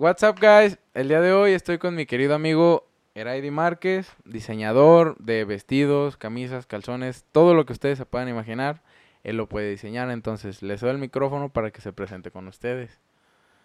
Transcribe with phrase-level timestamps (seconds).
[0.00, 0.78] What's up, guys?
[0.94, 6.66] El día de hoy estoy con mi querido amigo Eraidi Márquez, diseñador de vestidos, camisas,
[6.66, 8.80] calzones, todo lo que ustedes se puedan imaginar.
[9.24, 13.00] Él lo puede diseñar, entonces le doy el micrófono para que se presente con ustedes.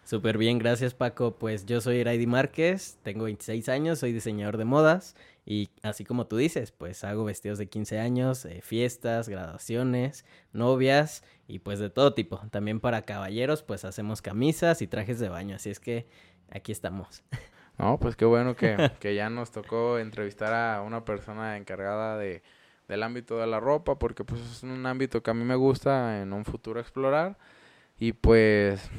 [0.05, 1.35] Súper bien, gracias Paco.
[1.35, 5.15] Pues yo soy Eraidi Márquez, tengo 26 años, soy diseñador de modas
[5.45, 11.23] y así como tú dices, pues hago vestidos de 15 años, eh, fiestas, graduaciones, novias
[11.47, 12.41] y pues de todo tipo.
[12.51, 16.07] También para caballeros pues hacemos camisas y trajes de baño, así es que
[16.49, 17.23] aquí estamos.
[17.79, 22.43] No, pues qué bueno que, que ya nos tocó entrevistar a una persona encargada de,
[22.87, 26.21] del ámbito de la ropa, porque pues es un ámbito que a mí me gusta
[26.21, 27.35] en un futuro explorar.
[27.97, 28.91] Y pues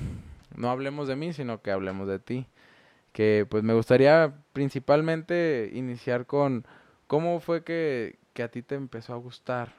[0.57, 2.47] no hablemos de mí, sino que hablemos de ti.
[3.13, 6.67] Que pues me gustaría principalmente iniciar con
[7.07, 9.73] cómo fue que, que a ti te empezó a gustar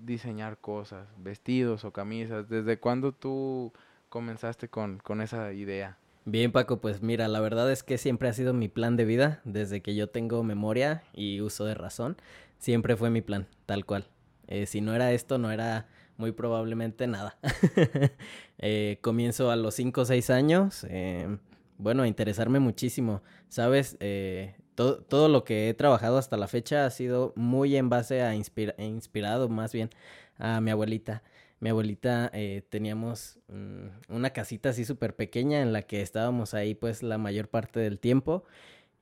[0.00, 2.48] diseñar cosas, vestidos o camisas.
[2.48, 3.72] ¿Desde cuándo tú
[4.08, 5.96] comenzaste con, con esa idea?
[6.24, 9.40] Bien, Paco, pues mira, la verdad es que siempre ha sido mi plan de vida,
[9.44, 12.16] desde que yo tengo memoria y uso de razón,
[12.58, 14.06] siempre fue mi plan, tal cual.
[14.46, 17.38] Eh, si no era esto, no era muy probablemente nada.
[18.58, 21.38] eh, comienzo a los 5 o 6 años, eh,
[21.78, 23.96] bueno, a interesarme muchísimo, ¿sabes?
[24.00, 28.22] Eh, todo, todo lo que he trabajado hasta la fecha ha sido muy en base
[28.22, 29.90] a inspira inspirado más bien
[30.38, 31.22] a mi abuelita
[31.62, 36.74] mi abuelita eh, teníamos mm, una casita así súper pequeña en la que estábamos ahí
[36.74, 38.44] pues la mayor parte del tiempo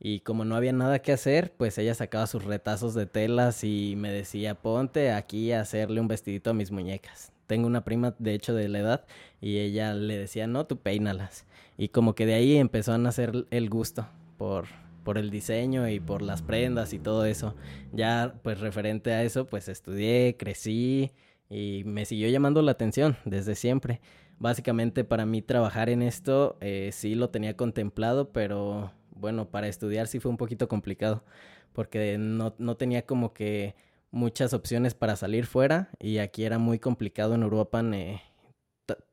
[0.03, 3.95] y como no había nada que hacer, pues ella sacaba sus retazos de telas y
[3.99, 7.33] me decía, ponte aquí a hacerle un vestidito a mis muñecas.
[7.47, 9.05] Tengo una prima, de hecho, de la edad,
[9.43, 11.45] y ella le decía, no, tú peínalas.
[11.77, 14.67] Y como que de ahí empezó a nacer el gusto por,
[15.05, 17.55] por el diseño y por las prendas y todo eso.
[17.93, 21.13] Ya, pues referente a eso, pues estudié, crecí,
[21.51, 24.01] y me siguió llamando la atención desde siempre.
[24.39, 30.07] Básicamente para mí trabajar en esto eh, sí lo tenía contemplado, pero bueno, para estudiar
[30.07, 31.25] sí fue un poquito complicado,
[31.73, 33.75] porque no, no tenía como que
[34.11, 38.23] muchas opciones para salir fuera y aquí era muy complicado en Uruapan eh,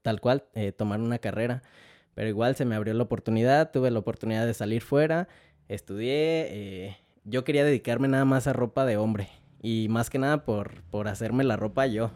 [0.01, 1.61] tal cual eh, tomar una carrera,
[2.15, 5.27] pero igual se me abrió la oportunidad, tuve la oportunidad de salir fuera,
[5.67, 9.29] estudié, eh, yo quería dedicarme nada más a ropa de hombre
[9.61, 12.11] y más que nada por, por hacerme la ropa yo.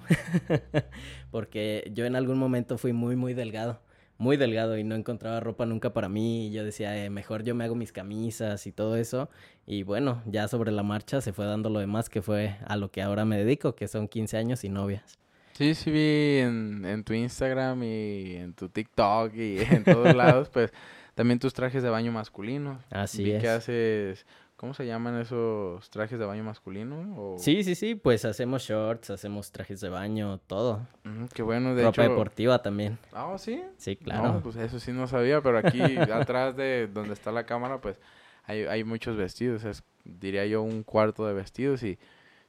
[1.31, 3.81] Porque yo en algún momento fui muy, muy delgado.
[4.21, 6.45] Muy delgado y no encontraba ropa nunca para mí.
[6.45, 9.31] Y yo decía, eh, mejor yo me hago mis camisas y todo eso.
[9.65, 12.91] Y bueno, ya sobre la marcha se fue dando lo demás, que fue a lo
[12.91, 15.17] que ahora me dedico, que son 15 años y novias.
[15.53, 20.49] Sí, sí vi en, en tu Instagram y en tu TikTok y en todos lados,
[20.53, 20.71] pues
[21.15, 22.77] también tus trajes de baño masculinos.
[22.91, 23.41] Así vi es.
[23.41, 24.25] que haces
[24.61, 27.15] ¿Cómo se llaman esos trajes de baño masculino?
[27.17, 27.39] O...
[27.39, 30.85] Sí, sí, sí, pues hacemos shorts, hacemos trajes de baño, todo.
[31.03, 32.11] Mm, qué bueno, de Ropa hecho...
[32.11, 32.99] deportiva también.
[33.11, 33.63] Ah, ¿sí?
[33.77, 34.33] Sí, claro.
[34.33, 35.81] No, pues eso sí no sabía, pero aquí
[36.13, 37.97] atrás de donde está la cámara, pues
[38.43, 41.97] hay, hay muchos vestidos, es, diría yo un cuarto de vestidos y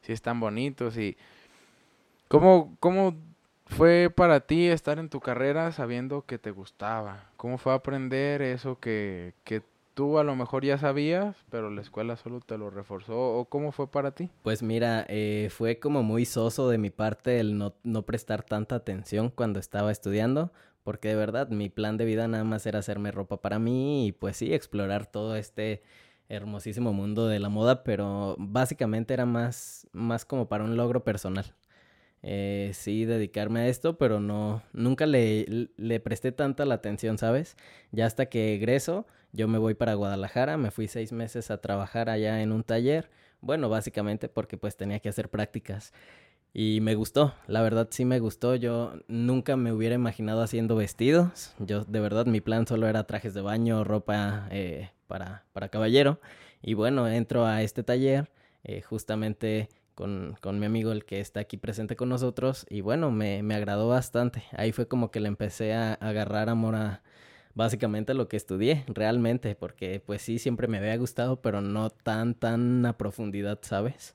[0.02, 1.16] sí están bonitos y...
[2.28, 3.16] ¿Cómo, cómo
[3.64, 7.30] fue para ti estar en tu carrera sabiendo que te gustaba?
[7.38, 9.62] ¿Cómo fue aprender eso que, que
[9.94, 13.38] tú a lo mejor ya sabías, pero la escuela solo te lo reforzó.
[13.38, 14.30] ¿O cómo fue para ti?
[14.42, 18.76] Pues mira, eh, fue como muy soso de mi parte el no, no prestar tanta
[18.76, 23.12] atención cuando estaba estudiando, porque de verdad mi plan de vida nada más era hacerme
[23.12, 25.82] ropa para mí y pues sí, explorar todo este
[26.28, 31.54] hermosísimo mundo de la moda, pero básicamente era más, más como para un logro personal.
[32.22, 37.56] Eh, sí, dedicarme a esto, pero no, nunca le, le presté tanta la atención, ¿sabes?
[37.90, 42.08] Ya hasta que egreso, yo me voy para Guadalajara, me fui seis meses a trabajar
[42.10, 43.10] allá en un taller,
[43.40, 45.92] bueno, básicamente porque pues tenía que hacer prácticas.
[46.54, 51.54] Y me gustó, la verdad sí me gustó, yo nunca me hubiera imaginado haciendo vestidos,
[51.58, 56.20] yo de verdad mi plan solo era trajes de baño, ropa eh, para, para caballero.
[56.60, 58.30] Y bueno, entro a este taller,
[58.64, 63.10] eh, justamente con, con, mi amigo el que está aquí presente con nosotros y bueno,
[63.10, 64.44] me, me agradó bastante.
[64.52, 67.02] Ahí fue como que le empecé a, a agarrar amor a
[67.54, 72.34] básicamente lo que estudié realmente, porque pues sí, siempre me había gustado, pero no tan,
[72.34, 74.14] tan a profundidad, ¿sabes?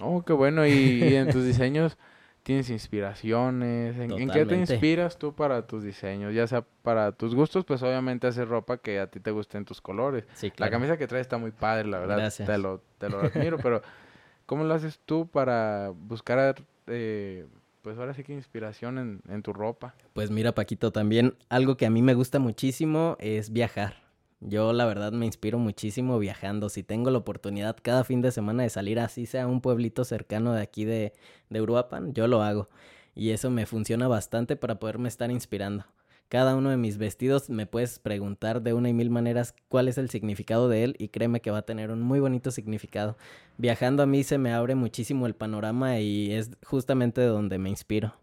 [0.00, 0.66] Oh, qué bueno.
[0.66, 1.96] ¿Y, y en tus diseños
[2.42, 3.96] tienes inspiraciones?
[3.98, 6.34] ¿En, ¿En, qué te inspiras tú para tus diseños?
[6.34, 9.80] Ya sea para tus gustos, pues obviamente hacer ropa que a ti te gusten tus
[9.80, 10.24] colores.
[10.34, 10.70] Sí, claro.
[10.70, 12.18] La camisa que traes está muy padre, la verdad.
[12.18, 12.48] Gracias.
[12.48, 13.82] Te lo, te lo admiro, pero
[14.46, 16.56] ¿cómo lo haces tú para buscar...
[16.86, 17.46] Eh,
[17.82, 19.94] pues ahora sí que inspiración en, en, tu ropa.
[20.14, 24.04] Pues mira, Paquito, también algo que a mí me gusta muchísimo es viajar.
[24.40, 26.68] Yo la verdad me inspiro muchísimo viajando.
[26.68, 30.04] Si tengo la oportunidad cada fin de semana de salir así sea a un pueblito
[30.04, 31.12] cercano de aquí de,
[31.50, 32.68] de Uruapan, yo lo hago.
[33.14, 35.84] Y eso me funciona bastante para poderme estar inspirando.
[36.28, 39.98] Cada uno de mis vestidos me puedes preguntar de una y mil maneras cuál es
[39.98, 43.16] el significado de él y créeme que va a tener un muy bonito significado.
[43.56, 47.70] Viajando a mí se me abre muchísimo el panorama y es justamente de donde me
[47.70, 48.14] inspiro.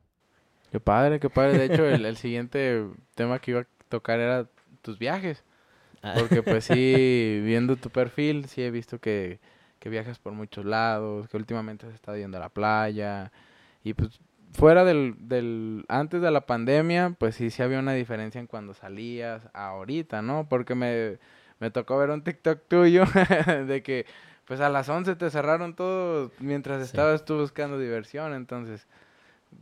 [0.72, 1.58] Qué padre, qué padre.
[1.58, 4.48] De hecho, el, siguiente tema que iba a tocar era
[4.82, 5.44] tus viajes.
[6.02, 6.16] Ah.
[6.18, 9.40] Porque pues sí, viendo tu perfil, sí he visto que,
[9.80, 13.32] que viajas por muchos lados, que últimamente has estado yendo a la playa.
[13.84, 14.20] Y pues
[14.54, 18.74] fuera del, del, antes de la pandemia, pues sí, sí había una diferencia en cuando
[18.74, 20.48] salías ahorita, ¿no?
[20.50, 21.18] Porque me,
[21.60, 23.04] me tocó ver un TikTok tuyo
[23.68, 24.06] de que
[24.46, 28.86] pues a las 11 te cerraron todo mientras estabas tú buscando diversión, entonces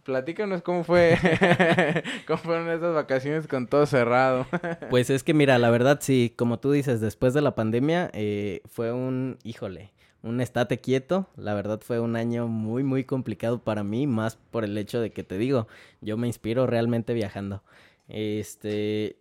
[0.03, 1.17] platícanos cómo fue,
[2.27, 4.47] cómo fueron esas vacaciones con todo cerrado.
[4.89, 8.61] pues es que mira, la verdad sí, como tú dices, después de la pandemia eh,
[8.65, 9.91] fue un, híjole,
[10.23, 11.27] un estate quieto.
[11.37, 15.11] La verdad fue un año muy, muy complicado para mí, más por el hecho de
[15.11, 15.67] que te digo,
[16.01, 17.63] yo me inspiro realmente viajando.
[18.07, 19.17] Este,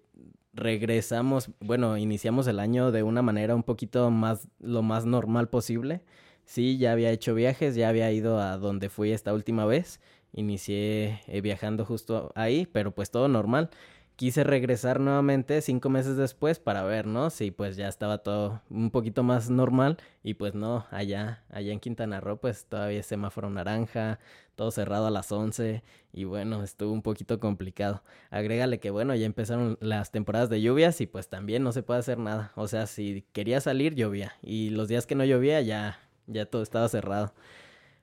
[0.55, 6.03] regresamos, bueno, iniciamos el año de una manera un poquito más, lo más normal posible.
[6.45, 10.01] Sí, ya había hecho viajes, ya había ido a donde fui esta última vez.
[10.33, 13.71] Inicié eh, viajando justo ahí, pero pues todo normal
[14.19, 17.31] quise regresar nuevamente cinco meses después para ver, ¿no?
[17.31, 21.79] Si pues ya estaba todo un poquito más normal y pues no, allá, allá en
[21.79, 24.19] Quintana Roo pues todavía semáforo naranja,
[24.57, 28.03] todo cerrado a las 11 y bueno, estuvo un poquito complicado.
[28.31, 32.01] Agrégale que bueno, ya empezaron las temporadas de lluvias y pues también no se puede
[32.01, 32.51] hacer nada.
[32.57, 36.63] O sea, si quería salir llovía y los días que no llovía ya, ya todo
[36.63, 37.35] estaba cerrado.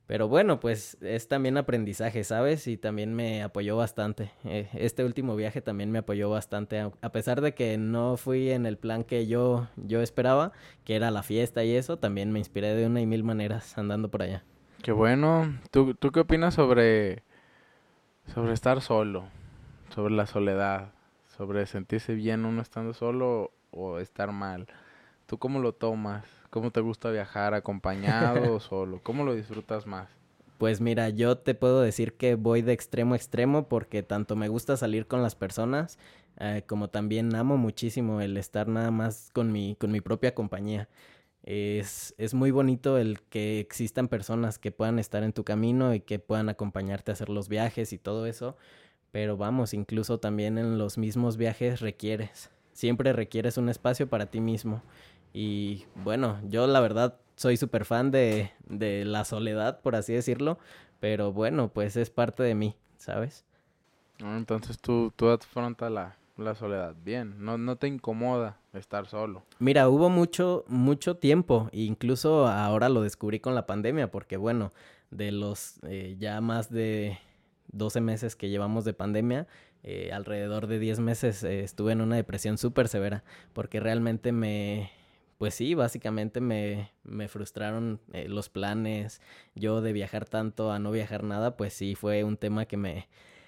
[0.08, 2.68] Pero bueno, pues es también aprendizaje, ¿sabes?
[2.68, 4.32] Y también me apoyó bastante.
[4.44, 8.68] Eh, este último viaje también me apoyó bastante, a pesar de que no fui en
[8.68, 10.52] el plan que yo, yo esperaba,
[10.84, 14.10] que era la fiesta y eso, también me inspiré de una y mil maneras andando
[14.10, 14.44] por allá.
[14.84, 15.58] Qué bueno.
[15.72, 17.24] ¿Tú, tú qué opinas sobre,
[18.32, 19.26] sobre estar solo?
[19.90, 20.92] Sobre la soledad,
[21.36, 24.68] sobre sentirse bien uno estando solo o estar mal.
[25.26, 26.26] ¿Tú cómo lo tomas?
[26.50, 27.54] ¿Cómo te gusta viajar?
[27.54, 29.00] ¿Acompañado o solo?
[29.04, 30.10] ¿Cómo lo disfrutas más?
[30.58, 34.48] Pues mira, yo te puedo decir que voy de extremo a extremo porque tanto me
[34.48, 36.00] gusta salir con las personas
[36.38, 40.90] eh, como también amo muchísimo el estar nada más con mi, con mi propia compañía.
[41.44, 46.02] Es, es muy bonito el que existan personas que puedan estar en tu camino y
[46.02, 48.58] que puedan acompañarte a hacer los viajes y todo eso.
[49.12, 54.42] Pero vamos, incluso también en los mismos viajes requieres, siempre requieres un espacio para ti
[54.42, 54.82] mismo.
[55.38, 60.58] Y bueno, yo la verdad soy súper fan de, de la soledad, por así decirlo,
[61.02, 63.44] pero bueno, pues es parte de mí, ¿sabes?
[64.20, 69.44] Entonces tú, tú afrontas la, la soledad bien, no, no te incomoda estar solo.
[69.60, 74.72] Mira, hubo mucho, mucho tiempo, incluso ahora lo descubrí con la pandemia, porque bueno,
[75.12, 77.20] de los eh, ya más de
[77.74, 79.48] 12 meses que llevamos de pandemia,
[79.84, 84.92] eh, alrededor de 10 meses eh, estuve en una depresión súper severa, porque realmente me,
[85.38, 89.22] pues sí, básicamente me, me frustraron eh, los planes.
[89.56, 93.08] Yo de viajar tanto a no viajar nada, pues sí fue un tema que me,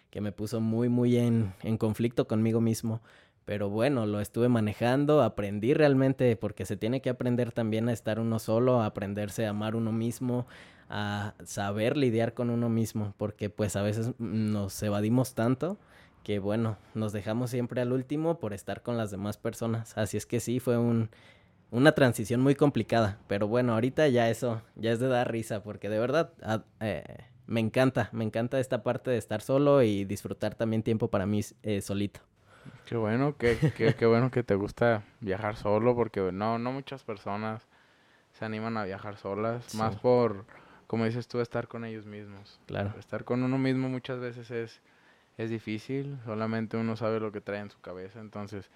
[0.09, 3.01] que me puso muy, muy en, en conflicto conmigo mismo.
[3.45, 8.19] Pero bueno, lo estuve manejando, aprendí realmente, porque se tiene que aprender también a estar
[8.19, 10.47] uno solo, a aprenderse a amar uno mismo,
[10.89, 15.77] a saber lidiar con uno mismo, porque pues a veces nos evadimos tanto
[16.23, 19.97] que bueno, nos dejamos siempre al último por estar con las demás personas.
[19.97, 21.09] Así es que sí, fue un,
[21.71, 23.17] una transición muy complicada.
[23.27, 27.03] Pero bueno, ahorita ya eso, ya es de dar risa, porque de verdad ah, eh,
[27.45, 31.41] me encanta, me encanta esta parte de estar solo y disfrutar también tiempo para mí
[31.63, 32.19] eh, solito.
[32.85, 37.03] Qué bueno, qué, qué, qué bueno que te gusta viajar solo, porque no, no muchas
[37.03, 37.67] personas
[38.33, 40.45] se animan a viajar solas, más por,
[40.85, 42.59] como dices tú, estar con ellos mismos.
[42.65, 42.93] Claro.
[42.99, 44.81] Estar con uno mismo muchas veces es,
[45.37, 48.69] es difícil, solamente uno sabe lo que trae en su cabeza, entonces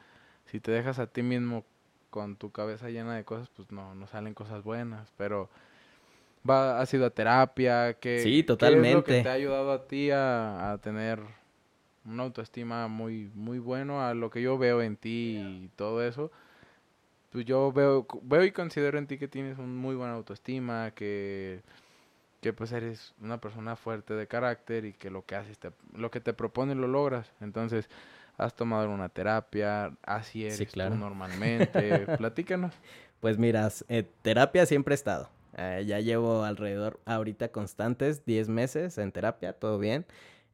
[0.45, 1.63] si te dejas a ti mismo
[2.11, 5.49] con tu cabeza llena de cosas, pues no, no salen cosas buenas, pero
[6.47, 8.89] va, has ido a terapia, que sí, totalmente.
[8.89, 11.19] es lo que te ha ayudado a ti a, tener
[12.05, 16.31] una autoestima muy, muy bueno a lo que yo veo en ti y todo eso.
[17.31, 21.61] Pues yo veo, veo y considero en ti que tienes un muy buena autoestima, que,
[22.41, 26.11] que pues eres una persona fuerte de carácter y que lo que haces, te, lo
[26.11, 27.31] que te propone lo logras.
[27.39, 27.89] Entonces,
[28.37, 32.05] has tomado una terapia, así eres tú normalmente.
[32.17, 32.73] Platícanos.
[33.19, 35.29] Pues miras, eh, terapia siempre he estado.
[35.57, 40.05] Eh, ya llevo alrededor ahorita constantes 10 meses en terapia, todo bien.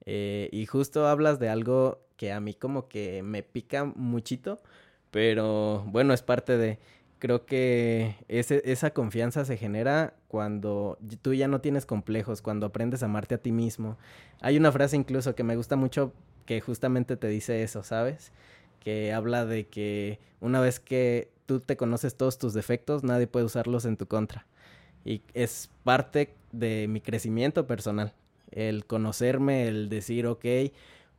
[0.06, 4.60] Eh, y justo hablas de algo que a mí como que me pica muchito,
[5.12, 6.80] pero bueno, es parte de...
[7.20, 13.02] Creo que ese, esa confianza se genera cuando tú ya no tienes complejos, cuando aprendes
[13.02, 13.98] a amarte a ti mismo.
[14.40, 16.14] Hay una frase incluso que me gusta mucho
[16.48, 18.32] que justamente te dice eso, ¿sabes?
[18.80, 23.46] Que habla de que una vez que tú te conoces todos tus defectos, nadie puede
[23.46, 24.48] usarlos en tu contra.
[25.06, 28.14] Y es parte de mi crecimiento personal.
[28.50, 30.46] El conocerme, el decir, ok,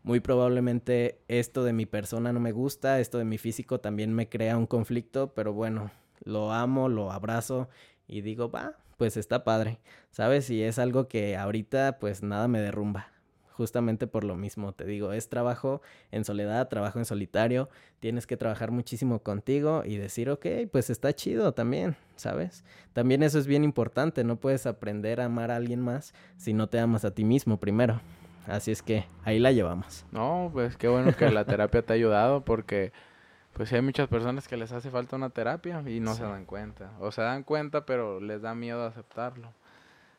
[0.02, 4.28] muy probablemente esto de mi persona no me gusta, esto de mi físico también me
[4.28, 5.90] crea un conflicto, pero bueno,
[6.24, 7.68] lo amo, lo abrazo
[8.06, 9.78] y digo, va, pues está padre,
[10.10, 10.48] ¿sabes?
[10.48, 13.17] Y es algo que ahorita pues nada me derrumba.
[13.58, 18.36] Justamente por lo mismo, te digo, es trabajo en soledad, trabajo en solitario, tienes que
[18.36, 22.62] trabajar muchísimo contigo y decir, ok, pues está chido también, ¿sabes?
[22.92, 26.68] También eso es bien importante, no puedes aprender a amar a alguien más si no
[26.68, 28.00] te amas a ti mismo primero.
[28.46, 30.04] Así es que ahí la llevamos.
[30.12, 32.92] No, pues qué bueno que la terapia te ha ayudado porque
[33.54, 36.92] pues hay muchas personas que les hace falta una terapia y no se dan cuenta.
[37.00, 39.52] O se dan cuenta, pero les da miedo aceptarlo.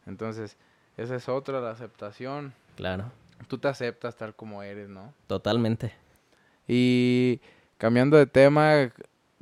[0.06, 0.58] Entonces,
[0.98, 2.54] esa es otra, la aceptación.
[2.76, 3.06] Claro.
[3.48, 5.14] Tú te aceptas tal como eres, ¿no?
[5.28, 5.94] Totalmente.
[6.68, 7.42] Y
[7.78, 8.92] cambiando de tema,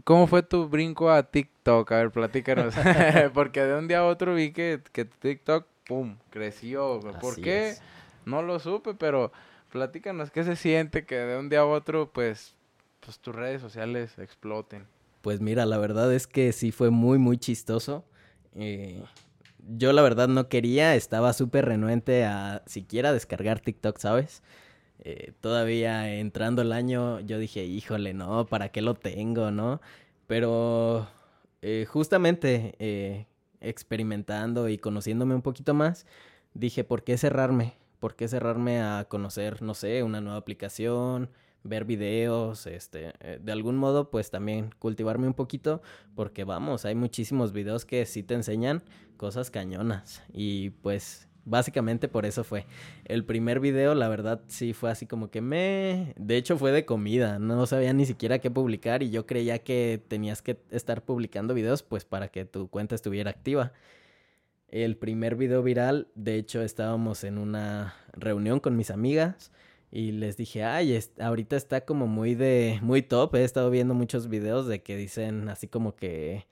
[0.04, 1.92] ¿cómo fue tu brinco a TikTok?
[1.92, 2.74] A ver, platícanos.
[3.34, 7.00] Porque de un día a otro vi que, que TikTok, ¡pum!, creció.
[7.20, 7.75] ¿Por qué?
[8.25, 9.32] No lo supe, pero
[9.72, 12.56] platícanos qué se siente que de un día a otro, pues,
[13.00, 14.88] pues tus redes sociales exploten.
[15.22, 18.06] Pues mira, la verdad es que sí fue muy, muy chistoso.
[18.56, 19.04] Eh,
[19.67, 24.43] yo la verdad no quería, estaba súper renuente a siquiera descargar TikTok, ¿sabes?
[25.00, 29.81] Eh, todavía entrando el año yo dije, híjole, no, ¿para qué lo tengo, no?
[30.27, 31.07] Pero
[31.62, 33.27] eh, justamente eh,
[33.62, 36.05] experimentando y conociéndome un poquito más,
[36.53, 37.75] dije, ¿por qué cerrarme?
[38.00, 41.29] ¿Por qué cerrarme a conocer, no sé, una nueva aplicación,
[41.63, 45.81] ver videos, este, eh, de algún modo, pues también cultivarme un poquito,
[46.15, 48.83] porque vamos, hay muchísimos videos que sí te enseñan
[49.17, 52.65] cosas cañonas y pues básicamente por eso fue.
[53.05, 56.13] El primer video, la verdad, sí fue así como que me...
[56.17, 60.01] De hecho fue de comida, no sabía ni siquiera qué publicar y yo creía que
[60.07, 63.71] tenías que estar publicando videos pues para que tu cuenta estuviera activa.
[64.67, 69.51] El primer video viral, de hecho estábamos en una reunión con mis amigas
[69.91, 74.27] y les dije, ay, ahorita está como muy de, muy top, he estado viendo muchos
[74.27, 76.46] videos de que dicen así como que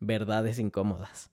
[0.00, 1.30] verdades incómodas.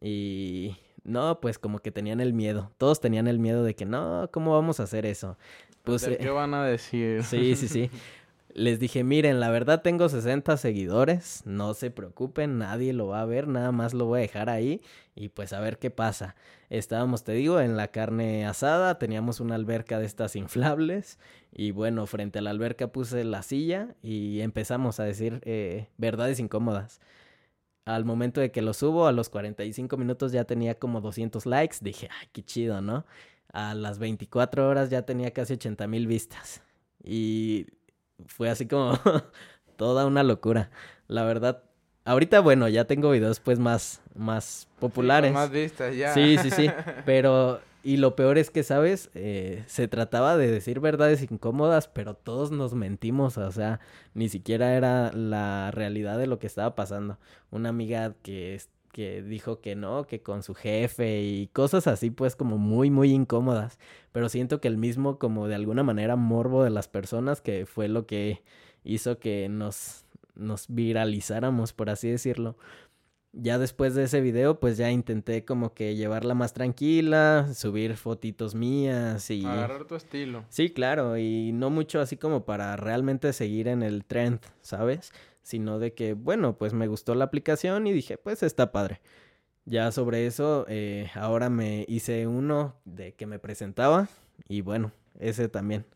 [0.00, 4.30] Y no, pues como que tenían el miedo, todos tenían el miedo de que no,
[4.32, 5.36] ¿cómo vamos a hacer eso?
[5.82, 7.22] Pues, ¿Qué van a decir?
[7.24, 7.90] Sí, sí, sí.
[8.58, 13.24] Les dije, miren, la verdad tengo 60 seguidores, no se preocupen, nadie lo va a
[13.24, 14.82] ver, nada más lo voy a dejar ahí
[15.14, 16.34] y pues a ver qué pasa.
[16.68, 21.20] Estábamos, te digo, en la carne asada, teníamos una alberca de estas inflables
[21.52, 26.40] y bueno, frente a la alberca puse la silla y empezamos a decir eh, verdades
[26.40, 27.00] incómodas.
[27.84, 31.76] Al momento de que lo subo, a los 45 minutos ya tenía como 200 likes,
[31.80, 33.06] dije, ay, qué chido, ¿no?
[33.52, 36.60] A las 24 horas ya tenía casi 80 mil vistas.
[37.04, 37.66] Y
[38.26, 38.98] fue así como
[39.76, 40.70] toda una locura.
[41.06, 41.62] La verdad,
[42.04, 45.32] ahorita bueno, ya tengo videos pues más, más populares.
[45.32, 46.12] más vistas ya.
[46.14, 46.70] Sí, sí, sí.
[47.06, 49.10] Pero, y lo peor es que, ¿sabes?
[49.14, 53.80] Eh, se trataba de decir verdades incómodas, pero todos nos mentimos, o sea,
[54.14, 57.18] ni siquiera era la realidad de lo que estaba pasando.
[57.50, 58.54] Una amiga que
[58.98, 63.12] que dijo que no, que con su jefe y cosas así pues como muy muy
[63.12, 63.78] incómodas,
[64.10, 67.86] pero siento que el mismo como de alguna manera morbo de las personas que fue
[67.86, 68.42] lo que
[68.82, 72.56] hizo que nos nos viralizáramos por así decirlo.
[73.32, 78.56] Ya después de ese video, pues ya intenté como que llevarla más tranquila, subir fotitos
[78.56, 79.44] mías y...
[79.44, 80.44] Agarrar tu estilo.
[80.48, 85.12] Sí, claro, y no mucho así como para realmente seguir en el trend, ¿sabes?
[85.48, 89.00] Sino de que, bueno, pues me gustó la aplicación y dije, pues está padre.
[89.64, 94.08] Ya sobre eso, eh, ahora me hice uno de que me presentaba
[94.46, 95.86] y bueno, ese también.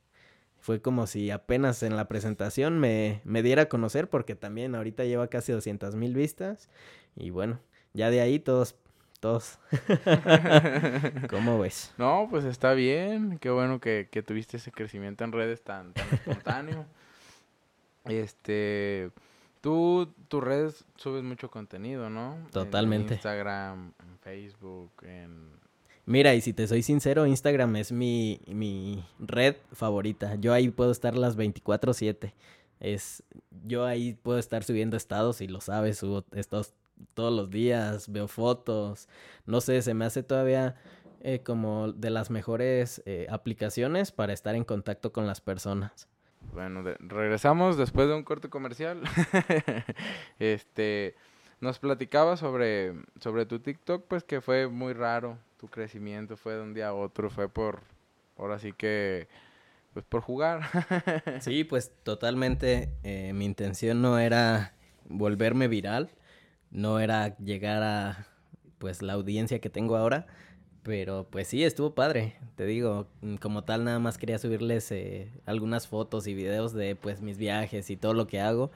[0.59, 5.05] Fue como si apenas en la presentación me, me diera a conocer porque también ahorita
[5.05, 6.71] lleva casi 200 mil vistas
[7.15, 7.61] y bueno,
[7.93, 8.77] ya de ahí todos
[9.21, 9.59] todos.
[11.29, 11.93] ¿Cómo ves?
[11.99, 13.39] No, pues está bien.
[13.39, 16.87] Qué bueno que, que tuviste ese crecimiento en redes tan, tan espontáneo.
[18.07, 19.11] este,
[19.63, 22.37] Tú, tus redes subes mucho contenido, ¿no?
[22.51, 23.15] Totalmente.
[23.15, 25.51] En Instagram, en Facebook, en...
[26.05, 30.35] Mira, y si te soy sincero, Instagram es mi, mi red favorita.
[30.35, 32.35] Yo ahí puedo estar las 24/7.
[32.81, 33.23] Es,
[33.65, 36.75] yo ahí puedo estar subiendo estados y lo sabes, subo estados
[37.15, 39.09] todos los días, veo fotos.
[39.47, 40.75] No sé, se me hace todavía
[41.21, 46.09] eh, como de las mejores eh, aplicaciones para estar en contacto con las personas.
[46.53, 49.03] Bueno, regresamos después de un corte comercial.
[50.39, 51.15] este,
[51.61, 55.39] nos platicaba sobre, sobre tu TikTok, pues que fue muy raro.
[55.59, 57.83] Tu crecimiento fue de un día a otro, fue por,
[58.37, 59.29] ahora sí que,
[59.93, 60.63] pues por jugar.
[61.41, 64.75] sí, pues totalmente eh, mi intención no era
[65.09, 66.11] volverme viral,
[66.71, 68.27] no era llegar a
[68.79, 70.27] pues la audiencia que tengo ahora,
[70.83, 73.07] pero pues sí, estuvo padre, te digo,
[73.41, 77.91] como tal nada más quería subirles eh, algunas fotos y videos de pues mis viajes
[77.91, 78.71] y todo lo que hago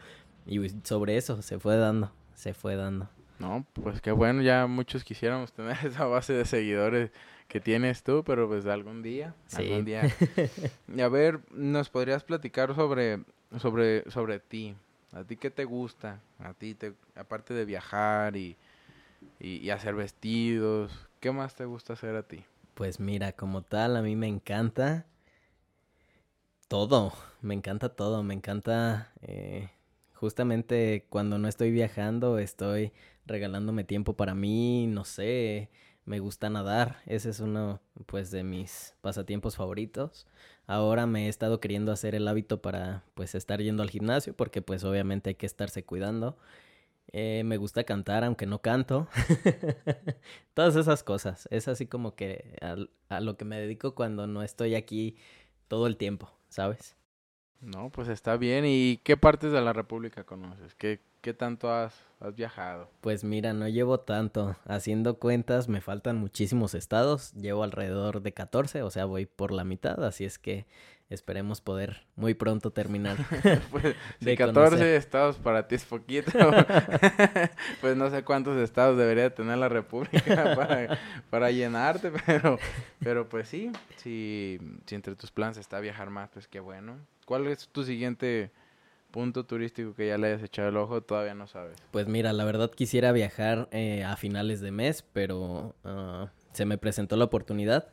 [0.46, 3.08] y sobre eso se fue dando, se fue dando.
[3.38, 7.10] No, pues qué bueno, ya muchos quisiéramos tener esa base de seguidores
[7.48, 10.02] que tienes tú, pero pues algún día, algún día.
[10.94, 13.20] y a ver, ¿nos podrías platicar sobre,
[13.58, 14.74] sobre, sobre ti?
[15.12, 16.20] ¿A ti qué te gusta?
[16.38, 18.56] A ti, te, aparte de viajar y,
[19.38, 22.44] y, hacer vestidos, ¿qué más te gusta hacer a ti?
[22.74, 25.06] Pues mira, como tal, a mí me encanta
[26.68, 29.70] todo, me encanta todo, me encanta eh,
[30.14, 32.92] justamente cuando no estoy viajando, estoy
[33.24, 35.70] regalándome tiempo para mí, no sé,
[36.04, 40.26] me gusta nadar, ese es uno pues de mis pasatiempos favoritos.
[40.66, 44.62] Ahora me he estado queriendo hacer el hábito para pues estar yendo al gimnasio porque
[44.62, 46.36] pues obviamente hay que estarse cuidando.
[47.12, 49.08] Eh, me gusta cantar aunque no canto.
[50.54, 51.48] Todas esas cosas.
[51.50, 52.56] Es así como que
[53.08, 55.16] a lo que me dedico cuando no estoy aquí
[55.68, 56.96] todo el tiempo, ¿sabes?
[57.60, 58.64] No, pues está bien.
[58.66, 60.74] ¿Y qué partes de la República conoces?
[60.74, 62.90] ¿Qué, qué tanto has, has viajado?
[63.00, 64.56] Pues mira, no llevo tanto.
[64.66, 67.32] Haciendo cuentas, me faltan muchísimos estados.
[67.34, 70.04] Llevo alrededor de 14, o sea, voy por la mitad.
[70.04, 70.66] Así es que
[71.08, 73.16] esperemos poder muy pronto terminar.
[73.70, 76.30] pues, de 14 estados para ti es poquito,
[77.80, 80.98] pues no sé cuántos estados debería tener la República para,
[81.30, 82.58] para llenarte, pero,
[83.00, 86.96] pero pues sí, si, si entre tus planes está viajar más, pues qué bueno.
[87.24, 88.50] ¿Cuál es tu siguiente
[89.10, 91.00] punto turístico que ya le hayas echado el ojo?
[91.02, 91.76] Todavía no sabes.
[91.90, 96.78] Pues mira, la verdad quisiera viajar eh, a finales de mes, pero ah, se me
[96.78, 97.88] presentó la oportunidad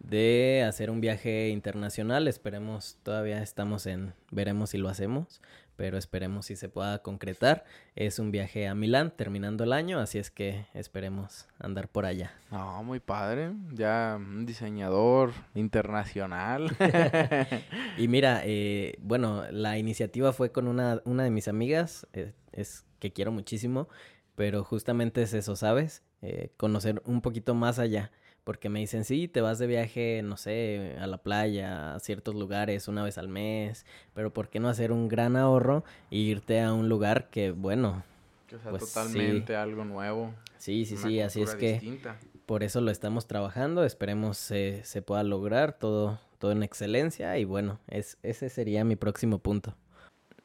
[0.00, 2.26] de hacer un viaje internacional.
[2.26, 5.40] Esperemos, todavía estamos en, veremos si lo hacemos,
[5.76, 7.64] pero esperemos si se pueda concretar.
[7.94, 12.32] Es un viaje a Milán terminando el año, así es que esperemos andar por allá.
[12.50, 16.76] No, muy padre, ya un diseñador internacional.
[17.98, 22.84] y mira, eh, bueno, la iniciativa fue con una, una de mis amigas, eh, es
[22.98, 23.88] que quiero muchísimo,
[24.34, 26.02] pero justamente es eso, ¿sabes?
[26.22, 28.10] Eh, conocer un poquito más allá
[28.44, 32.34] porque me dicen, sí, te vas de viaje, no sé, a la playa, a ciertos
[32.34, 36.60] lugares una vez al mes, pero ¿por qué no hacer un gran ahorro e irte
[36.60, 38.02] a un lugar que, bueno...
[38.46, 40.34] Que sea pues, totalmente algo nuevo.
[40.58, 42.00] Sí, sí, sí, así es que
[42.46, 47.44] por eso lo estamos trabajando, esperemos se, se pueda lograr todo, todo en excelencia y
[47.44, 49.76] bueno, es, ese sería mi próximo punto.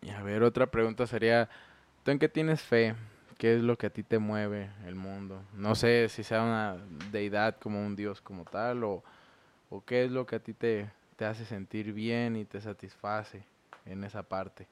[0.01, 1.49] Y a ver, otra pregunta sería,
[2.03, 2.93] ¿tú en qué tienes fe?
[3.37, 5.41] ¿Qué es lo que a ti te mueve el mundo?
[5.53, 6.77] No sé si sea una
[7.11, 9.03] deidad como un dios como tal o,
[9.69, 13.43] o qué es lo que a ti te, te hace sentir bien y te satisface
[13.85, 14.67] en esa parte.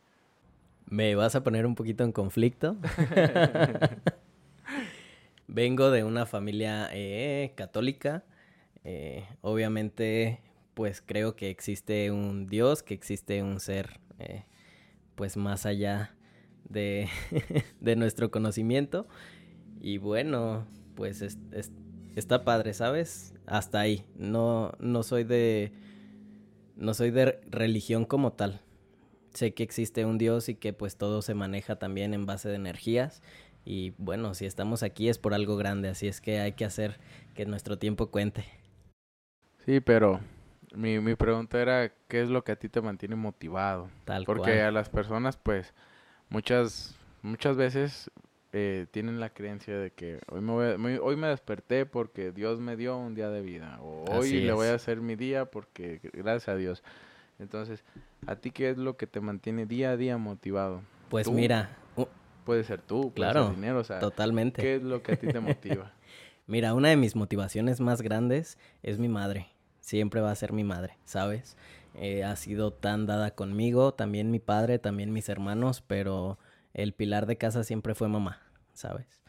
[0.86, 2.76] Me vas a poner un poquito en conflicto.
[5.48, 8.24] Vengo de una familia eh, católica.
[8.84, 10.42] Eh, obviamente,
[10.74, 14.44] pues creo que existe un Dios, que existe un ser, eh,
[15.16, 16.16] pues más allá
[16.74, 17.08] de,
[17.80, 19.08] de nuestro conocimiento.
[19.80, 21.22] Y bueno, pues
[22.16, 23.34] está padre, ¿sabes?
[23.46, 24.06] Hasta ahí.
[24.16, 25.72] No, no soy de.
[26.76, 28.62] No soy de religión como tal.
[29.34, 32.56] Sé que existe un Dios y que pues todo se maneja también en base de
[32.56, 33.22] energías.
[33.66, 37.00] Y bueno, si estamos aquí es por algo grande, así es que hay que hacer
[37.34, 38.46] que nuestro tiempo cuente.
[39.66, 40.20] Sí, pero
[40.76, 43.90] mi, mi pregunta era, ¿qué es lo que a ti te mantiene motivado?
[44.06, 45.74] Tal Porque a las personas pues
[46.34, 48.12] muchas, muchas veces
[48.52, 52.98] eh, tienen la creencia de que hoy me, hoy me desperté porque Dios me dio
[52.98, 53.80] un día de vida.
[53.82, 56.84] O hoy le voy a hacer mi día porque gracias a Dios.
[57.40, 57.84] Entonces,
[58.28, 60.82] ¿a ti qué es lo que te mantiene día a día motivado?
[61.10, 61.78] Pues mira.
[62.44, 64.62] puede ser tú, claro, dinero, o sea, totalmente.
[64.62, 65.92] ¿Qué es lo que a ti te motiva?
[66.48, 69.53] mira, una de mis motivaciones más grandes es mi madre.
[69.84, 71.58] Siempre va a ser mi madre, ¿sabes?
[71.96, 76.40] Eh, ha sido tan dada conmigo, también mi padre, también mis hermanos, pero
[76.74, 78.42] el pilar de casa siempre fue mamá,
[78.72, 79.22] ¿sabes?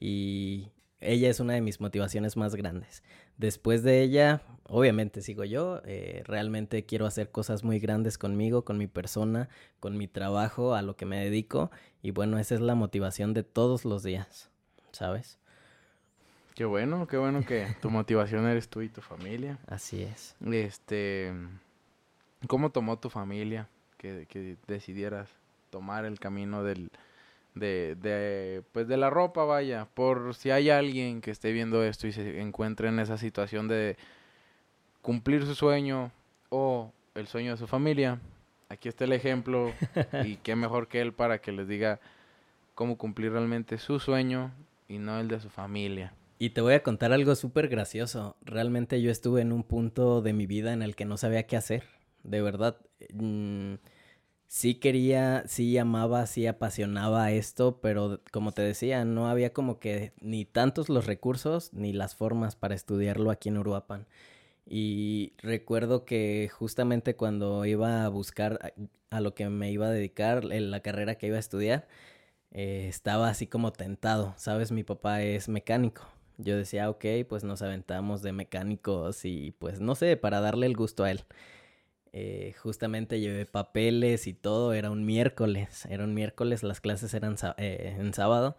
[0.00, 0.70] Y
[1.02, 3.02] ella es una de mis motivaciones más grandes.
[3.36, 8.78] Después de ella, obviamente sigo yo, eh, realmente quiero hacer cosas muy grandes conmigo, con
[8.78, 12.74] mi persona, con mi trabajo, a lo que me dedico, y bueno, esa es la
[12.74, 14.48] motivación de todos los días,
[14.90, 15.38] ¿sabes?
[16.58, 19.60] Qué bueno, qué bueno que tu motivación eres tú y tu familia.
[19.68, 20.34] Así es.
[20.44, 21.32] Este,
[22.48, 25.30] ¿Cómo tomó tu familia que, que decidieras
[25.70, 26.90] tomar el camino del,
[27.54, 29.86] de, de, pues de la ropa, vaya?
[29.94, 33.96] Por si hay alguien que esté viendo esto y se encuentre en esa situación de
[35.00, 36.10] cumplir su sueño
[36.48, 38.18] o el sueño de su familia.
[38.68, 39.72] Aquí está el ejemplo
[40.24, 42.00] y qué mejor que él para que les diga
[42.74, 44.50] cómo cumplir realmente su sueño
[44.88, 46.14] y no el de su familia.
[46.38, 48.36] Y te voy a contar algo súper gracioso.
[48.42, 51.56] Realmente yo estuve en un punto de mi vida en el que no sabía qué
[51.56, 51.84] hacer.
[52.22, 52.76] De verdad.
[53.12, 53.74] Mm,
[54.48, 60.12] sí quería, sí amaba, sí apasionaba esto, pero como te decía, no había como que
[60.20, 64.06] ni tantos los recursos ni las formas para estudiarlo aquí en Uruapan.
[64.66, 68.74] Y recuerdo que justamente cuando iba a buscar
[69.10, 71.88] a, lo que me iba a dedicar, la carrera que iba a estudiar,
[72.52, 74.72] eh, estaba así como tentado, ¿sabes?
[74.72, 76.06] Mi papá es mecánico.
[76.38, 80.76] Yo decía, ok, pues nos aventamos de mecánicos y pues no sé, para darle el
[80.76, 81.24] gusto a él.
[82.12, 87.36] Eh, justamente llevé papeles y todo, era un miércoles, era un miércoles, las clases eran
[87.58, 88.56] eh, en sábado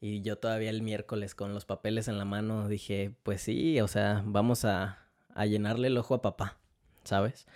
[0.00, 3.88] y yo todavía el miércoles con los papeles en la mano dije, pues sí, o
[3.88, 4.98] sea, vamos a,
[5.34, 6.58] a llenarle el ojo a papá,
[7.04, 7.46] ¿sabes?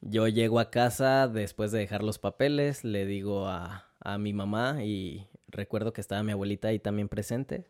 [0.00, 4.84] Yo llego a casa después de dejar los papeles, le digo a, a mi mamá
[4.84, 7.66] y recuerdo que estaba mi abuelita ahí también presente.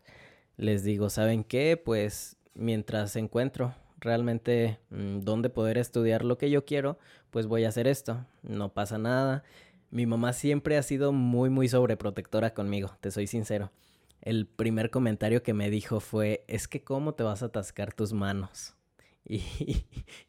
[0.61, 1.81] Les digo, ¿saben qué?
[1.83, 6.99] Pues mientras encuentro realmente mm, dónde poder estudiar lo que yo quiero,
[7.31, 8.27] pues voy a hacer esto.
[8.43, 9.43] No pasa nada.
[9.91, 13.73] Mi mamá siempre ha sido muy, muy sobreprotectora conmigo, te soy sincero.
[14.21, 18.13] El primer comentario que me dijo fue, es que cómo te vas a atascar tus
[18.13, 18.75] manos.
[19.25, 19.43] Y,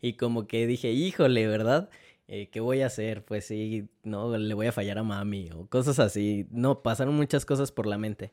[0.01, 1.89] y como que dije, híjole, ¿verdad?
[2.27, 3.25] Eh, ¿Qué voy a hacer?
[3.25, 6.47] Pues sí, no, le voy a fallar a mami o cosas así.
[6.51, 8.31] No, pasaron muchas cosas por la mente.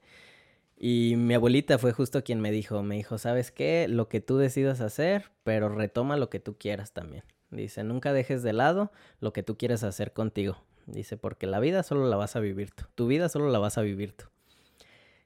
[0.80, 3.88] Y mi abuelita fue justo quien me dijo, me dijo, ¿sabes qué?
[3.88, 7.24] Lo que tú decidas hacer, pero retoma lo que tú quieras también.
[7.50, 10.62] Dice, nunca dejes de lado lo que tú quieres hacer contigo.
[10.86, 12.84] Dice, porque la vida solo la vas a vivir tú.
[12.94, 14.26] Tu vida solo la vas a vivir tú.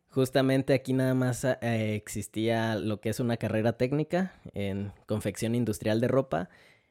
[0.09, 6.01] Justamente aquí nada más eh, existía lo que es una carrera técnica en confección industrial
[6.01, 6.49] de ropa.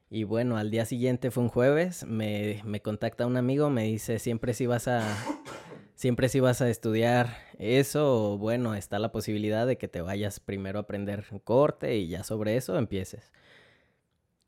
[0.10, 4.20] Y bueno, al día siguiente fue un jueves, me, me contacta un amigo, me dice,
[4.20, 5.02] siempre si vas a
[6.02, 10.80] siempre si vas a estudiar eso, bueno, está la posibilidad de que te vayas primero
[10.80, 13.32] a aprender corte y ya sobre eso empieces.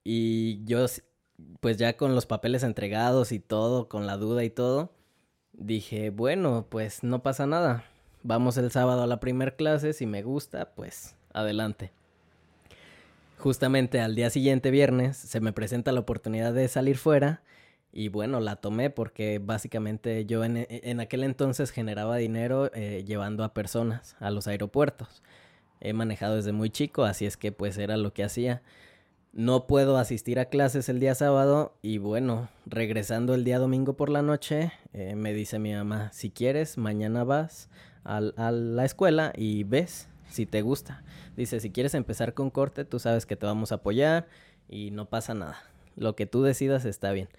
[0.04, 0.88] Y yo,
[1.60, 4.94] pues ya con los papeles entregados y todo, con la duda y todo,
[5.52, 7.86] dije, bueno, pues no pasa nada.
[8.24, 11.92] Vamos el sábado a la primer clase, si me gusta, pues adelante.
[13.38, 17.44] Justamente al día siguiente, viernes, se me presenta la oportunidad de salir fuera
[17.94, 23.44] y bueno, la tomé porque básicamente yo en, en aquel entonces generaba dinero eh, llevando
[23.44, 25.22] a personas a los aeropuertos.
[25.80, 28.64] He manejado desde muy chico, así es que pues era lo que hacía.
[29.32, 34.10] No puedo asistir a clases el día sábado y bueno, regresando el día domingo por
[34.10, 37.70] la noche, eh, me dice mi mamá, si quieres, mañana vas
[38.04, 41.04] a, a la escuela y ves si te gusta.
[41.38, 44.28] Dice, si quieres empezar con corte, tú sabes que te vamos a apoyar
[44.68, 45.62] y no pasa nada.
[45.96, 47.30] Lo que tú decidas está bien.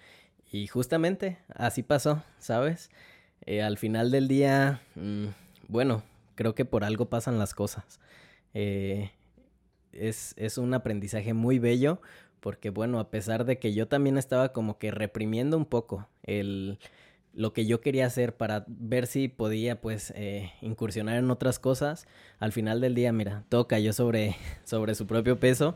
[0.55, 2.89] Y justamente así pasó, ¿sabes?
[3.45, 5.25] Eh, al final del día, mm,
[5.67, 6.01] bueno,
[6.35, 7.99] creo que por algo pasan las cosas.
[8.53, 9.11] Eh,
[9.91, 11.99] es, es un aprendizaje muy bello
[12.39, 16.79] porque, bueno, a pesar de que yo también estaba como que reprimiendo un poco el
[17.33, 22.07] lo que yo quería hacer para ver si podía pues eh, incursionar en otras cosas,
[22.39, 25.75] al final del día, mira, todo cayó sobre, sobre su propio peso,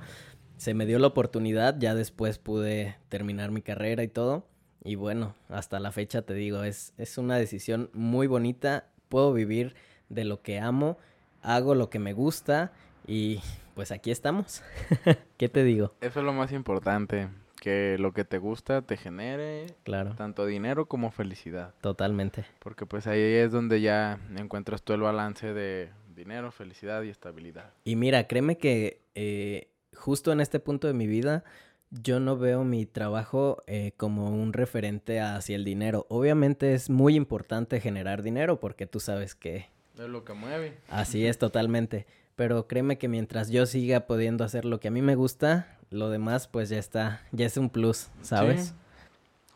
[0.56, 4.48] se me dio la oportunidad, ya después pude terminar mi carrera y todo,
[4.84, 8.88] y bueno, hasta la fecha te digo, es, es una decisión muy bonita.
[9.10, 9.76] Puedo vivir
[10.10, 10.98] de lo que amo,
[11.42, 12.72] hago lo que me gusta
[13.06, 13.42] y
[13.76, 14.64] pues aquí estamos.
[15.38, 15.94] ¿Qué te digo?
[16.02, 20.16] Eso es lo más importante, que lo que te gusta te genere claro.
[20.16, 21.74] tanto dinero como felicidad.
[21.82, 22.46] Totalmente.
[22.60, 27.74] Porque pues ahí es donde ya encuentras tú el balance de dinero, felicidad y estabilidad.
[27.84, 31.44] Y mira, créeme que eh, justo en este punto de mi vida
[31.92, 36.06] yo no veo mi trabajo eh, como un referente hacia el dinero.
[36.10, 39.68] Obviamente es muy importante generar dinero porque tú sabes que...
[39.98, 40.78] Es lo que mueve.
[40.90, 42.06] Así es, totalmente.
[42.36, 46.10] Pero créeme que mientras yo siga pudiendo hacer lo que a mí me gusta, lo
[46.10, 48.74] demás pues ya está, ya es un plus, ¿sabes?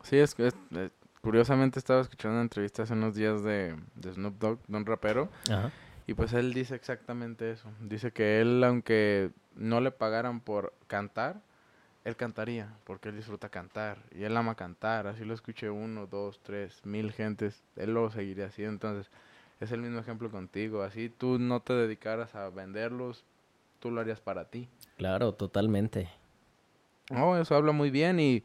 [0.02, 0.50] Sí, es que
[1.22, 5.30] curiosamente estaba escuchando una entrevista hace unos días de, de Snoop Dogg, de un rapero.
[5.48, 5.72] Ajá.
[6.06, 7.70] Y pues él dice exactamente eso.
[7.80, 11.40] Dice que él, aunque no le pagaran por cantar,
[12.04, 15.06] él cantaría, porque él disfruta cantar y él ama cantar.
[15.06, 18.72] Así lo escuché uno, dos, tres, mil gentes, él lo seguiría haciendo.
[18.72, 19.10] Entonces,
[19.60, 20.82] es el mismo ejemplo contigo.
[20.82, 23.24] Así tú no te dedicaras a venderlos,
[23.80, 24.68] tú lo harías para ti.
[24.98, 26.08] Claro, totalmente.
[27.10, 28.42] Oh, eso habla muy bien y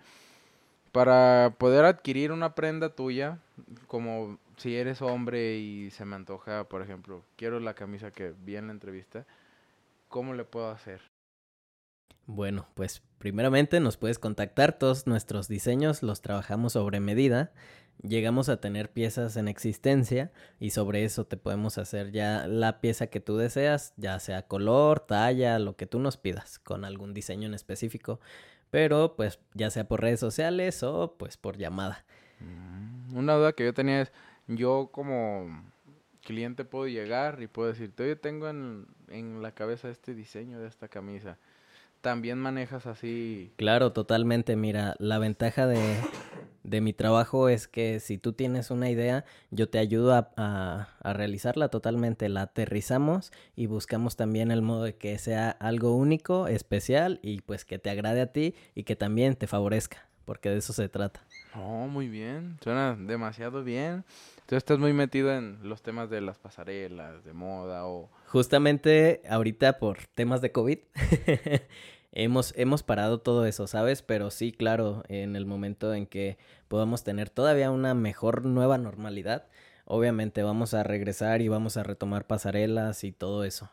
[0.91, 3.39] para poder adquirir una prenda tuya,
[3.88, 8.56] como si eres hombre y se me antoja, por ejemplo, quiero la camisa que vi
[8.56, 9.26] en la entrevista,
[10.08, 11.02] ¿cómo le puedo hacer?
[12.32, 17.52] Bueno, pues primeramente nos puedes contactar, todos nuestros diseños los trabajamos sobre medida,
[18.04, 23.08] llegamos a tener piezas en existencia y sobre eso te podemos hacer ya la pieza
[23.08, 27.48] que tú deseas, ya sea color, talla, lo que tú nos pidas, con algún diseño
[27.48, 28.19] en específico,
[28.69, 32.06] pero pues ya sea por redes sociales o pues por llamada.
[32.41, 34.13] Mm, una duda que yo tenía es,
[34.48, 35.48] yo como
[36.22, 40.67] cliente puedo llegar y puedo decirte, oye, tengo en, en la cabeza este diseño de
[40.67, 41.39] esta camisa
[42.02, 43.54] también manejas así.
[43.58, 44.56] Claro, totalmente.
[44.56, 45.98] Mira, la ventaja de,
[46.64, 50.32] de mi trabajo es que si tú tienes una idea, yo te ayudo a,
[51.02, 52.30] a, realizarla totalmente.
[52.30, 57.66] La aterrizamos y buscamos también el modo de que sea algo único, especial y pues
[57.66, 61.26] que te agrade a ti y que también te favorezca, porque de eso se trata.
[61.56, 62.58] Oh, muy bien.
[62.62, 64.04] Suena demasiado bien.
[64.46, 68.10] Tú estás muy metido en los temas de las pasarelas, de moda o...
[68.28, 70.80] Justamente ahorita por temas de COVID
[72.12, 74.02] hemos, hemos parado todo eso, ¿sabes?
[74.02, 79.48] Pero sí, claro, en el momento en que podamos tener todavía una mejor nueva normalidad,
[79.86, 83.70] obviamente vamos a regresar y vamos a retomar pasarelas y todo eso.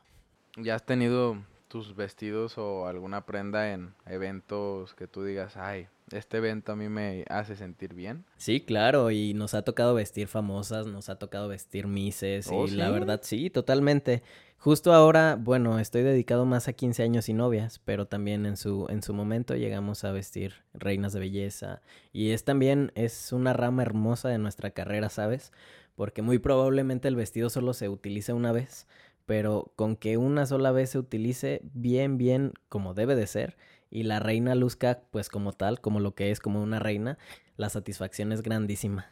[0.56, 1.36] ¿Ya has tenido
[1.68, 6.88] tus vestidos o alguna prenda en eventos que tú digas, ay, este evento a mí
[6.88, 8.24] me hace sentir bien.
[8.36, 12.70] Sí, claro, y nos ha tocado vestir famosas, nos ha tocado vestir mises, ¿Oh, y
[12.70, 14.22] la verdad sí, totalmente.
[14.58, 18.86] Justo ahora, bueno, estoy dedicado más a 15 años y novias, pero también en su,
[18.88, 21.82] en su momento llegamos a vestir reinas de belleza.
[22.12, 25.52] Y es también, es una rama hermosa de nuestra carrera, ¿sabes?
[25.94, 28.86] Porque muy probablemente el vestido solo se utilice una vez,
[29.24, 33.56] pero con que una sola vez se utilice bien, bien como debe de ser,
[33.96, 37.16] y la reina luzca pues como tal, como lo que es como una reina,
[37.56, 39.06] la satisfacción es grandísima.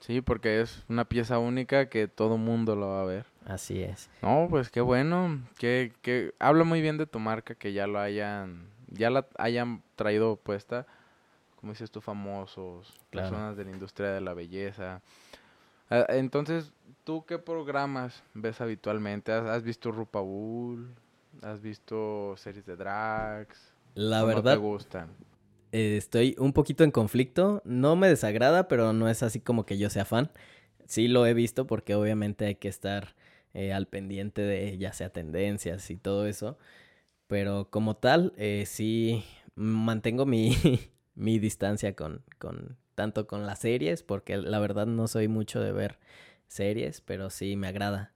[0.00, 3.24] Sí, porque es una pieza única que todo mundo lo va a ver.
[3.46, 4.10] Así es.
[4.20, 7.98] No, pues qué bueno, que, que habla muy bien de tu marca, que ya lo
[7.98, 10.86] hayan, ya la hayan traído puesta,
[11.58, 15.00] como dices tú, famosos, personas de la industria de la belleza.
[15.88, 16.70] Ah, entonces,
[17.04, 19.32] ¿tú qué programas ves habitualmente?
[19.32, 20.94] ¿Has, has visto RuPaul?
[21.40, 23.75] ¿Has visto series de drags?
[23.96, 24.60] La verdad.
[24.60, 25.06] te?
[25.72, 27.62] Eh, estoy un poquito en conflicto.
[27.64, 30.30] No me desagrada, pero no es así como que yo sea fan.
[30.84, 33.16] Sí lo he visto porque obviamente hay que estar
[33.54, 36.58] eh, al pendiente de ya sea tendencias y todo eso.
[37.26, 40.54] Pero como tal, eh, sí mantengo mi,
[41.14, 45.72] mi distancia con, con tanto con las series, porque la verdad no soy mucho de
[45.72, 45.98] ver
[46.48, 48.12] series, pero sí me agrada.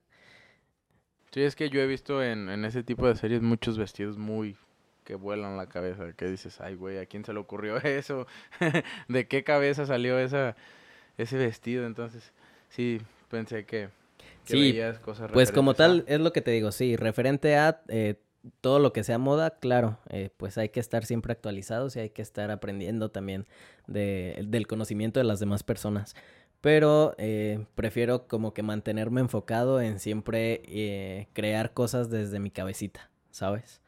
[1.33, 4.57] Sí, es que yo he visto en, en ese tipo de series muchos vestidos muy
[5.11, 8.29] que vuelan la cabeza, que dices, ay, güey, ¿a quién se le ocurrió eso?
[9.09, 10.55] ¿De qué cabeza salió esa,
[11.19, 11.85] ese vestido?
[11.85, 12.31] Entonces,
[12.69, 13.89] sí, pensé que,
[14.47, 18.21] que veías cosas Pues como tal, es lo que te digo, sí, referente a eh,
[18.61, 22.11] todo lo que sea moda, claro, eh, pues hay que estar siempre actualizados y hay
[22.11, 23.49] que estar aprendiendo también
[23.89, 26.15] de, del conocimiento de las demás personas.
[26.61, 33.81] Pero eh, prefiero como que mantenerme enfocado en siempre crear cosas desde mi cabecita, ¿sabes?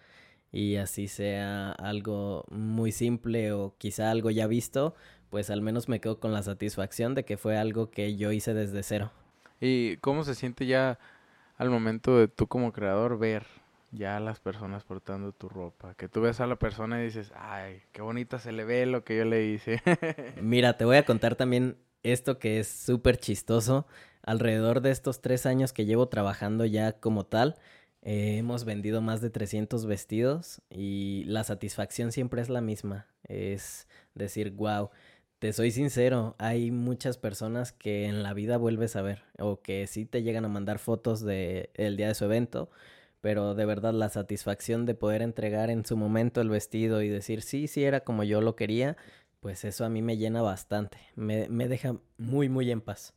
[0.53, 4.95] Y así sea algo muy simple o quizá algo ya visto,
[5.31, 8.53] pues al menos me quedo con la satisfacción de que fue algo que yo hice
[8.53, 9.11] desde cero.
[9.61, 10.99] ¿Y cómo se siente ya
[11.57, 13.47] al momento de tú como creador ver
[13.93, 15.95] ya a las personas portando tu ropa?
[15.95, 19.05] Que tú ves a la persona y dices, ay, qué bonita se le ve lo
[19.05, 19.81] que yo le hice.
[20.43, 23.87] Mira, te voy a contar también esto que es súper chistoso.
[24.23, 27.57] Alrededor de estos tres años que llevo trabajando ya como tal,
[28.03, 33.07] eh, hemos vendido más de 300 vestidos y la satisfacción siempre es la misma.
[33.25, 34.91] Es decir, wow,
[35.39, 39.87] te soy sincero, hay muchas personas que en la vida vuelves a ver o que
[39.87, 42.71] sí te llegan a mandar fotos del el día de su evento,
[43.21, 47.43] pero de verdad la satisfacción de poder entregar en su momento el vestido y decir,
[47.43, 48.97] sí, sí era como yo lo quería,
[49.41, 53.15] pues eso a mí me llena bastante, me, me deja muy, muy en paz.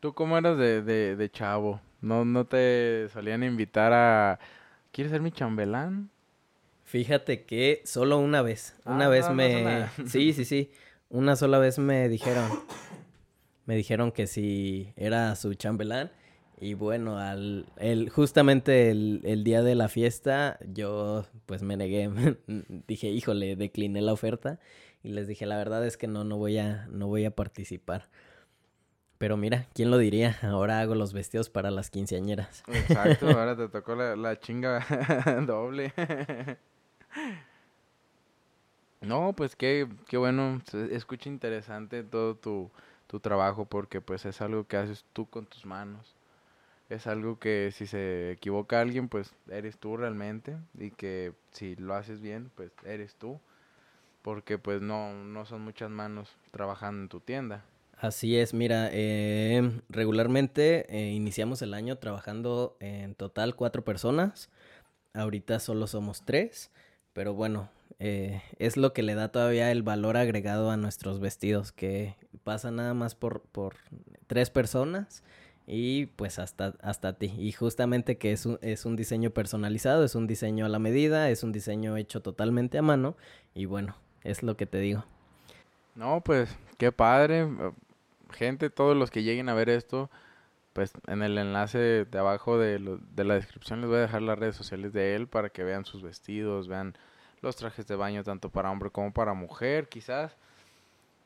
[0.00, 1.80] ¿Tú cómo eras de, de, de chavo?
[2.04, 4.38] No, no te solían invitar a...
[4.92, 6.10] ¿Quieres ser mi chambelán?
[6.84, 8.76] Fíjate que solo una vez.
[8.84, 9.88] Una ah, vez me...
[10.06, 10.70] sí, sí, sí.
[11.08, 12.50] Una sola vez me dijeron...
[13.64, 16.10] Me dijeron que si era su chambelán.
[16.60, 22.10] Y bueno, al, el, justamente el, el, día de la fiesta, yo pues me negué.
[22.86, 24.60] dije, híjole, decliné la oferta.
[25.02, 28.10] Y les dije, la verdad es que no, no voy a, no voy a participar.
[29.24, 30.38] Pero mira, ¿quién lo diría?
[30.42, 32.62] Ahora hago los vestidos para las quinceañeras.
[32.68, 34.84] Exacto, ahora te tocó la, chinga
[35.46, 35.94] doble.
[39.00, 40.60] no, pues qué, qué bueno,
[40.90, 42.70] escucha interesante todo tu,
[43.06, 46.14] tu trabajo porque pues es algo que haces tú con tus manos.
[46.90, 51.94] es algo que si se equivoca alguien, pues eres tú realmente y que si lo
[51.94, 53.40] haces bien, pues eres tú,
[54.20, 57.64] porque pues no, no son muchas manos trabajando en tu tienda.
[57.96, 64.50] Así es, mira, eh, regularmente eh, iniciamos el año trabajando en total cuatro personas,
[65.14, 66.70] ahorita solo somos tres,
[67.12, 71.72] pero bueno, eh, es lo que le da todavía el valor agregado a nuestros vestidos,
[71.72, 73.76] que pasa nada más por, por
[74.26, 75.22] tres personas
[75.66, 77.32] y pues hasta, hasta ti.
[77.38, 81.30] Y justamente que es un, es un diseño personalizado, es un diseño a la medida,
[81.30, 83.16] es un diseño hecho totalmente a mano
[83.54, 85.04] y bueno, es lo que te digo.
[85.94, 87.48] No, pues qué padre.
[88.32, 90.10] Gente, todos los que lleguen a ver esto,
[90.72, 94.38] pues en el enlace de abajo de, de la descripción les voy a dejar las
[94.38, 96.96] redes sociales de él para que vean sus vestidos, vean
[97.42, 100.36] los trajes de baño tanto para hombre como para mujer, quizás.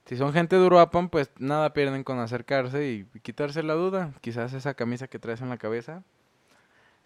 [0.05, 4.13] Si son gente de Uruapan, pues nada pierden con acercarse y quitarse la duda.
[4.21, 6.03] Quizás esa camisa que traes en la cabeza,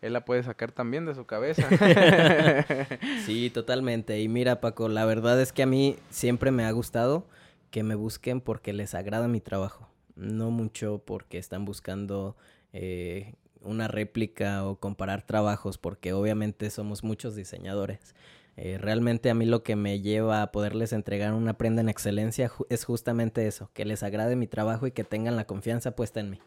[0.00, 1.68] él la puede sacar también de su cabeza.
[3.26, 4.20] sí, totalmente.
[4.20, 7.24] Y mira, Paco, la verdad es que a mí siempre me ha gustado
[7.72, 9.88] que me busquen porque les agrada mi trabajo.
[10.14, 12.36] No mucho porque están buscando
[12.72, 18.14] eh, una réplica o comparar trabajos, porque obviamente somos muchos diseñadores.
[18.56, 22.52] Eh, realmente a mí lo que me lleva a poderles entregar una prenda en excelencia
[22.68, 26.30] es justamente eso, que les agrade mi trabajo y que tengan la confianza puesta en
[26.30, 26.40] mí.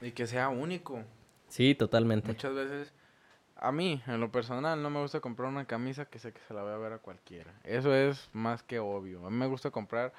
[0.00, 1.04] Y que sea único.
[1.48, 2.28] Sí, totalmente.
[2.28, 2.94] Muchas veces,
[3.54, 6.54] a mí, en lo personal, no me gusta comprar una camisa que sé que se
[6.54, 7.52] la voy a ver a cualquiera.
[7.64, 9.26] Eso es más que obvio.
[9.26, 10.14] A mí me gusta comprar,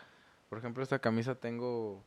[0.52, 2.04] por ejemplo, esta camisa tengo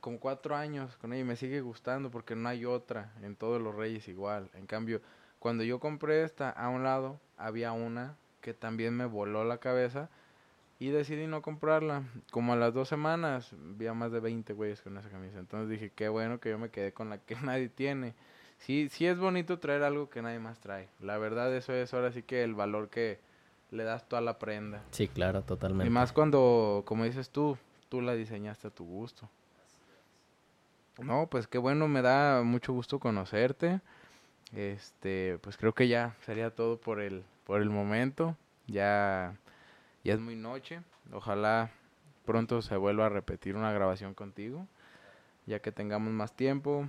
[0.00, 3.60] como cuatro años con ella y me sigue gustando porque no hay otra en todos
[3.60, 4.48] los reyes igual.
[4.54, 5.02] En cambio,
[5.38, 10.08] cuando yo compré esta, a un lado había una que también me voló la cabeza
[10.78, 12.02] y decidí no comprarla.
[12.30, 15.38] Como a las dos semanas, había más de 20 güeyes con esa camisa.
[15.38, 18.14] Entonces dije, qué bueno que yo me quedé con la que nadie tiene.
[18.56, 20.88] Sí, sí es bonito traer algo que nadie más trae.
[21.00, 23.18] La verdad, eso es ahora sí que el valor que
[23.70, 24.82] le das tú a la prenda.
[24.90, 25.86] Sí, claro, totalmente.
[25.86, 29.28] Y más cuando, como dices tú, tú la diseñaste a tu gusto.
[30.98, 33.80] No, pues qué bueno, me da mucho gusto conocerte.
[34.54, 38.36] Este, pues creo que ya sería todo por el, por el momento.
[38.66, 39.36] Ya,
[40.04, 40.80] ya es muy noche.
[41.12, 41.70] Ojalá
[42.24, 44.66] pronto se vuelva a repetir una grabación contigo.
[45.46, 46.88] Ya que tengamos más tiempo,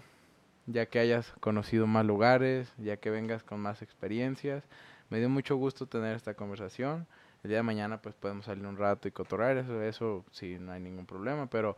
[0.66, 4.64] ya que hayas conocido más lugares, ya que vengas con más experiencias.
[5.10, 7.08] Me dio mucho gusto tener esta conversación.
[7.44, 10.72] El día de mañana pues podemos salir un rato y cotorrar, eso, eso sí, no
[10.72, 11.78] hay ningún problema, pero,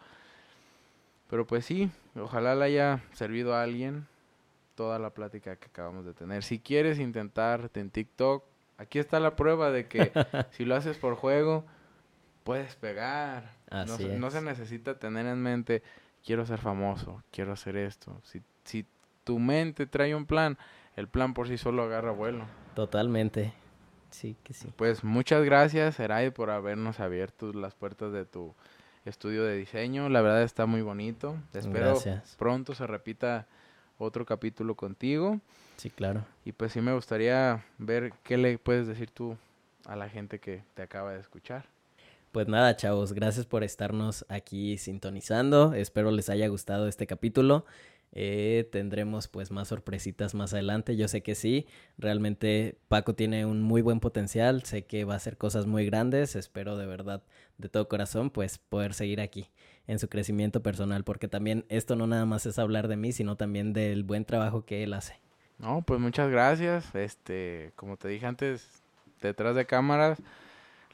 [1.30, 4.08] pero pues sí, ojalá le haya servido a alguien
[4.76, 6.44] toda la plática que acabamos de tener.
[6.44, 8.46] Si quieres intentarte en TikTok,
[8.78, 10.12] aquí está la prueba de que
[10.52, 11.66] si lo haces por juego,
[12.44, 13.52] puedes pegar.
[13.70, 15.84] no, no, se necesita tener en mente,
[16.26, 18.22] quiero ser famoso, quiero hacer esto.
[18.24, 18.86] Si, si
[19.24, 20.58] tu mente trae un plan,
[20.96, 22.46] el plan por sí solo agarra vuelo.
[22.76, 23.54] Totalmente.
[24.10, 24.72] Sí, que sí.
[24.76, 28.54] Pues muchas gracias, Eray, por habernos abierto las puertas de tu
[29.06, 30.10] estudio de diseño.
[30.10, 31.36] La verdad está muy bonito.
[31.54, 32.00] Espero
[32.38, 33.48] pronto se repita
[33.98, 35.40] otro capítulo contigo.
[35.78, 36.26] Sí, claro.
[36.46, 39.38] Y pues sí me gustaría ver qué le puedes decir tú
[39.86, 41.66] a la gente que te acaba de escuchar.
[42.32, 45.74] Pues nada, chavos, gracias por estarnos aquí sintonizando.
[45.74, 47.66] Espero les haya gustado este capítulo.
[48.12, 50.98] Eh, tendremos pues más sorpresitas más adelante.
[50.98, 51.68] Yo sé que sí,
[51.98, 56.36] realmente Paco tiene un muy buen potencial, sé que va a hacer cosas muy grandes,
[56.36, 57.24] espero de verdad,
[57.58, 59.52] de todo corazón, pues poder seguir aquí
[59.86, 63.36] en su crecimiento personal, porque también esto no nada más es hablar de mí, sino
[63.38, 65.20] también del buen trabajo que él hace.
[65.58, 66.94] No, pues muchas gracias.
[66.96, 68.82] Este, como te dije antes,
[69.22, 70.20] detrás de cámaras,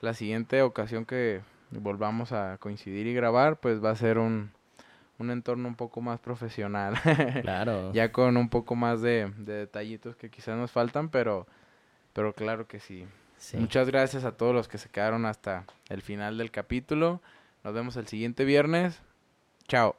[0.01, 4.51] la siguiente ocasión que volvamos a coincidir y grabar, pues va a ser un
[5.17, 6.95] un entorno un poco más profesional.
[7.41, 7.93] Claro.
[7.93, 11.47] ya con un poco más de, detallitos que quizás nos faltan, pero,
[12.13, 13.05] pero claro que sí.
[13.53, 17.21] Muchas gracias a todos los que se quedaron hasta el final del capítulo.
[17.63, 19.01] Nos vemos el siguiente viernes.
[19.67, 19.95] Chao.